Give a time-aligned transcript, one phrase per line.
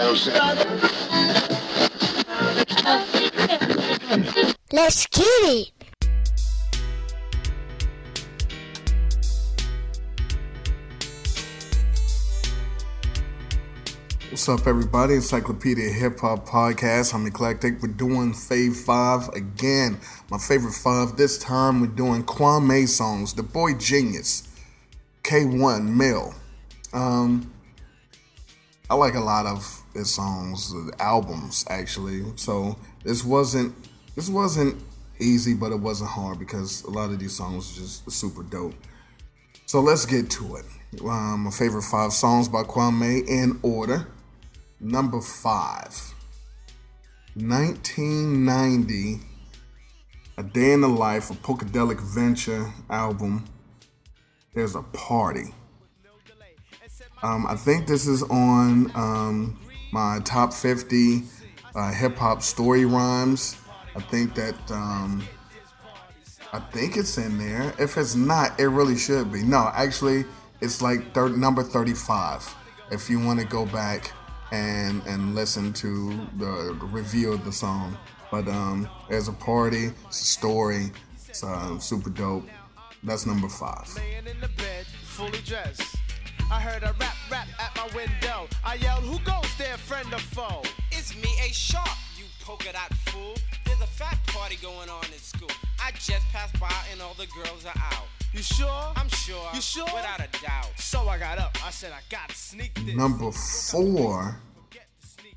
[0.00, 0.26] Let's
[5.08, 5.72] get it.
[14.30, 15.16] What's up, everybody?
[15.16, 17.12] Encyclopedia Hip Hop Podcast.
[17.12, 17.82] I'm Eclectic.
[17.82, 20.00] We're doing Fave 5 again.
[20.30, 21.18] My favorite five.
[21.18, 23.34] This time we're doing Kwame songs.
[23.34, 24.48] The Boy Genius.
[25.24, 26.34] K1 Mill.
[26.94, 27.52] Um,
[28.90, 32.24] I like a lot of his songs, albums actually.
[32.34, 33.72] So this wasn't
[34.16, 34.82] this wasn't
[35.20, 38.74] easy, but it wasn't hard because a lot of these songs are just super dope.
[39.66, 40.64] So let's get to it.
[41.02, 44.08] Um, my favorite five songs by Kwame in order.
[44.80, 46.14] Number five,
[47.34, 49.20] 1990,
[50.38, 53.44] A Day in the Life, a Pokadelick Venture album.
[54.52, 55.54] There's a party.
[57.22, 59.58] Um, I think this is on um,
[59.92, 61.22] my top 50
[61.74, 63.56] uh, hip hop story rhymes.
[63.94, 65.22] I think that um,
[66.52, 67.72] I think it's in there.
[67.78, 69.42] If it's not, it really should be.
[69.42, 70.24] No, actually,
[70.60, 72.54] it's like third, number 35.
[72.90, 74.12] If you want to go back
[74.52, 77.96] and and listen to the review of the song.
[78.30, 80.92] But um, there's a party, it's a story,
[81.28, 82.44] it's uh, super dope.
[83.02, 83.88] That's number five.
[86.52, 88.48] I heard a rap rap at my window.
[88.64, 90.62] I yelled, Who goes there, friend or foe?
[90.90, 93.34] It's me, A Sharp, you polka dot fool.
[93.64, 95.48] There's a fat party going on in school.
[95.80, 98.06] I just passed by and all the girls are out.
[98.32, 98.92] You sure?
[98.96, 99.48] I'm sure.
[99.54, 99.84] You sure?
[99.84, 100.70] Without a doubt.
[100.76, 101.56] So I got up.
[101.64, 102.96] I said, I gotta sneak this.
[102.96, 104.36] Number four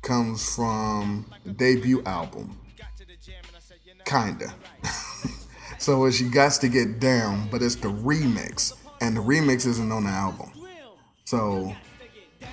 [0.00, 2.58] comes from the debut album.
[4.06, 4.54] Kinda.
[5.78, 8.72] so it's You Gots to Get Down, but it's the remix.
[9.02, 10.50] And the remix isn't on the album.
[11.24, 11.74] So,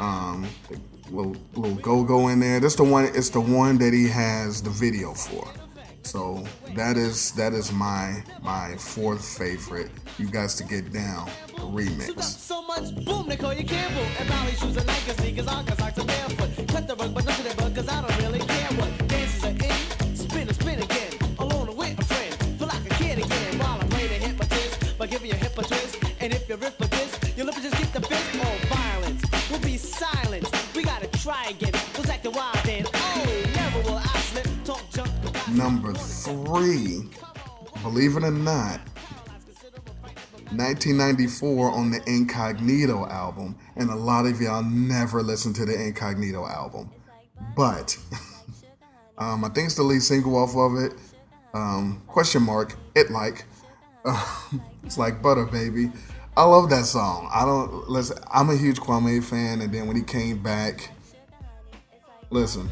[0.00, 0.46] um,
[1.10, 2.60] little little go go in there.
[2.60, 3.04] That's the one.
[3.04, 5.46] It's the one that he has the video for.
[6.04, 9.90] So that is that is my my fourth favorite.
[10.18, 12.22] You guys to get down the remix.
[12.22, 14.06] So much boom, they call you Campbell.
[14.18, 16.68] And Molly shoes and Nike sneakers on, cause I'm barefoot.
[16.68, 19.50] Cut the rug, but nothing that bug, cause I don't really care what dances are
[19.50, 20.16] in.
[20.16, 22.58] Spin and spin again, alone with a friend.
[22.58, 25.62] Feel like a kid again while I'm play the hypnotist by giving you hip a
[25.62, 25.98] twist.
[26.20, 26.58] And if you're
[35.72, 37.08] Number three,
[37.82, 38.78] believe it or not,
[40.50, 46.46] 1994 on the Incognito album, and a lot of y'all never listened to the Incognito
[46.46, 46.90] album,
[47.56, 47.96] but
[49.18, 50.92] um, I think it's the lead single off of it.
[51.54, 53.46] Um, question mark, it like,
[54.84, 55.90] it's like butter, baby.
[56.36, 57.30] I love that song.
[57.32, 58.18] I don't listen.
[58.30, 60.90] I'm a huge Kwame fan, and then when he came back,
[62.28, 62.68] listen.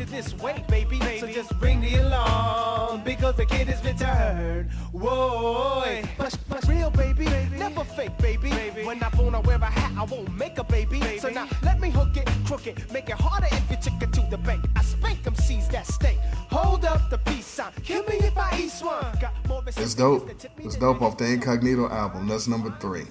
[0.00, 0.98] You this way, baby.
[1.18, 4.70] So just ring the alarm because the kid is returned.
[4.92, 8.50] Whoa, push, push, real, baby, never fake, baby.
[8.84, 11.18] When I phone, I wear a hat, I won't make a baby.
[11.18, 14.12] So now let me hook it, crook it, make it harder if you chick it
[14.14, 14.64] to the bank.
[14.74, 16.18] I spank them seeds that stink.
[16.50, 19.18] Hold up the peace sign, kill me if I eat one.
[19.20, 20.30] Got more It's dope.
[20.58, 22.26] It's dope off the Incognito album.
[22.26, 23.06] That's number three.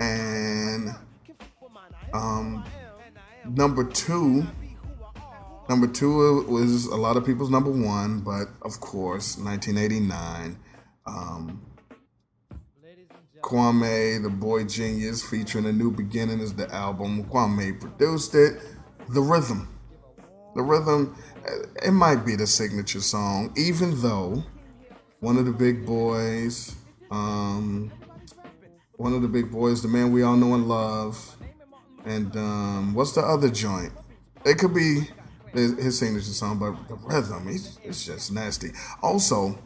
[0.00, 0.94] And
[2.12, 2.64] um,
[3.44, 4.46] number two,
[5.68, 10.58] number two was a lot of people's number one, but of course, 1989.
[11.06, 11.62] Um,
[13.40, 17.24] Kwame, the boy genius, featuring a new beginning is the album.
[17.24, 18.60] Kwame produced it.
[19.10, 19.68] The rhythm,
[20.54, 21.16] the rhythm,
[21.82, 24.44] it might be the signature song, even though
[25.20, 26.74] one of the big boys,
[27.10, 27.90] um,
[28.96, 31.36] one of the big boys, the man we all know and love,
[32.04, 33.92] and um, what's the other joint?
[34.44, 35.08] It could be
[35.52, 38.70] his his signature song, but the rhythm, he's, it's just nasty.
[39.02, 39.58] Also,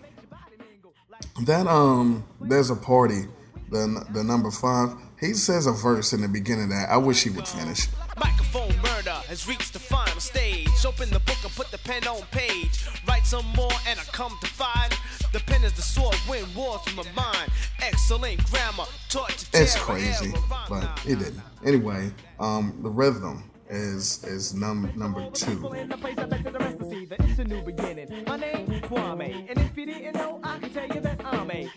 [1.45, 3.25] that um, there's a party,
[3.71, 4.95] the the number five.
[5.21, 6.89] He says a verse in the beginning of that.
[6.91, 7.87] I wish he would finish.
[8.19, 10.69] Microphone murder has reached the final stage.
[10.85, 12.85] Open the book and put the pen on page.
[13.07, 14.93] Write some more and I come to find
[15.33, 17.51] the pen is the sword, win wars from the mind.
[17.81, 20.35] Excellent grammar, taught to It's crazy,
[20.69, 21.41] but he didn't.
[21.65, 25.71] Anyway, um, the rhythm is is num- number two.
[25.73, 28.25] It's a new beginning.
[28.27, 31.71] My name Kwame, and if you didn't know, I can tell you that I'm a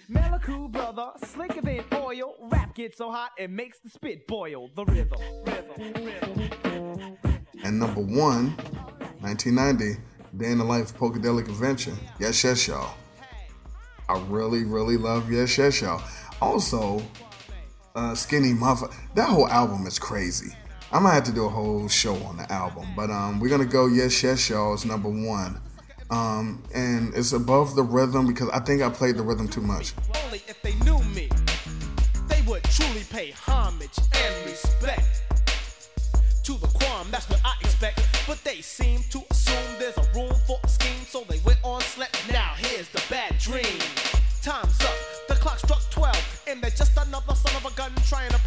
[0.69, 2.35] brother, slicker than oil.
[2.39, 4.69] Rap gets so hot it makes the spit boil.
[4.75, 7.17] The rhythm, rhythm, rhythm.
[7.63, 8.51] And number one,
[9.21, 10.01] 1990,
[10.37, 11.95] Day in the Life Pokadelick Adventure.
[12.19, 12.93] Yes, yes, y'all.
[14.07, 16.03] I really, really love Yes Yes Y'all.
[16.41, 17.01] Also,
[17.95, 18.83] uh, Skinny Muff.
[19.15, 20.53] That whole album is crazy.
[20.95, 23.65] I might have to do a whole show on the album, but um, we're gonna
[23.65, 25.59] go Yes Yes Y'all is number one,
[26.09, 29.93] um, and it's above the rhythm because I think I played the rhythm too much.
[30.23, 31.27] Only if they knew me,
[32.29, 35.23] they would truly pay homage and respect
[36.45, 37.07] to the quam.
[37.11, 37.99] That's what I expect.
[38.25, 41.81] But they seem to assume there's a room for a scheme, so they went on
[41.81, 42.17] slept.
[42.31, 43.79] Now here's the bad dream.
[44.41, 44.95] Time's up.
[45.27, 48.39] The clock struck 12, and they're just another son of a gun trying to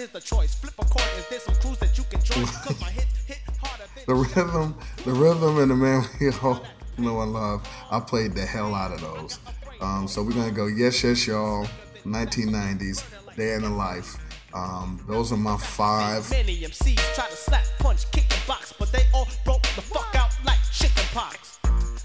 [0.00, 1.04] Here's the choice: flip a coin.
[1.18, 2.46] Is there some clues that you can join?
[2.46, 4.74] Cause my hit hit harder than The rhythm,
[5.04, 6.64] the rhythm, and the man we all
[6.96, 7.68] know and love.
[7.90, 9.38] I played the hell out of those.
[9.82, 11.66] Um, so we're gonna go Yes Yes Y'all,
[12.06, 13.04] 1990s,
[13.36, 14.16] Day in the Life.
[14.54, 16.30] Um, those are my five.
[16.30, 20.14] Many MCs try to slap, punch, kick, and box, but they all broke the fuck
[20.14, 21.58] out like chicken pox.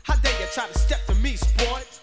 [0.03, 2.01] How dare you try to step to me, sport?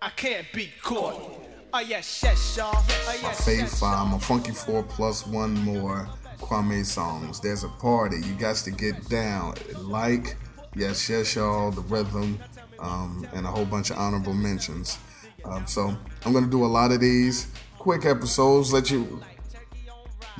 [0.00, 1.55] I can't be caught.
[1.72, 2.70] Oh yes, yes, y'all.
[2.74, 6.08] Oh my yes, fave yes, five, my funky four plus one more
[6.38, 7.40] Kwame songs.
[7.40, 9.54] There's a party, you got to get down.
[9.76, 10.36] Like,
[10.74, 12.38] yes, yes, y'all, the rhythm,
[12.78, 14.98] um, and a whole bunch of honorable mentions.
[15.44, 17.48] Um, so I'm gonna do a lot of these
[17.78, 19.22] quick episodes, let you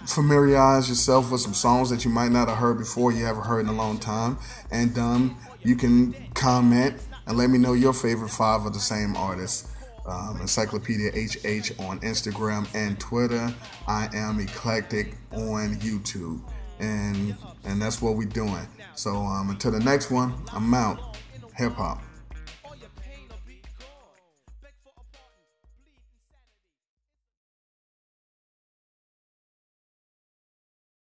[0.06, 3.61] familiarize yourself with some songs that you might not have heard before, you haven't heard
[3.61, 4.38] in a long time,
[4.70, 6.94] and um, you can comment
[7.26, 9.73] and let me know your favorite five of the same artists.
[10.06, 13.53] Um, Encyclopedia HH on Instagram and Twitter.
[13.88, 16.41] I am eclectic on YouTube,
[16.79, 18.69] and and that's what we're doing.
[18.94, 21.17] So um, until the next one, I'm out.
[21.56, 22.06] Hip hop.